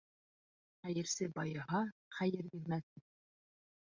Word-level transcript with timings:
Хәйерсе 0.85 1.27
байыһа, 1.35 1.83
хәйер 2.19 2.49
бирмәҫ. 2.57 2.89